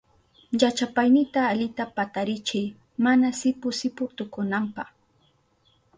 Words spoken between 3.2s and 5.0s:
sipu sipu tukunanpa.